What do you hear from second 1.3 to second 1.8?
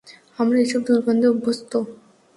অভ্যস্ত।